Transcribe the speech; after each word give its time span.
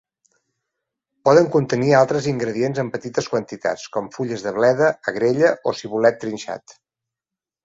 Poden 1.27 1.49
contenir 1.55 1.93
altres 1.97 2.29
ingredients 2.31 2.81
en 2.85 2.89
petites 2.95 3.27
quantitats, 3.35 3.85
com 3.97 4.09
fulles 4.17 4.47
de 4.47 4.55
bleda, 4.57 4.89
agrella 5.13 5.53
o 5.67 5.75
cibulet 5.83 6.19
trinxat. 6.27 6.77